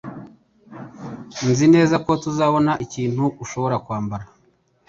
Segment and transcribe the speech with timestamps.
[1.49, 4.25] Nzi neza ko tuzabona ikintu ushobora kwambara.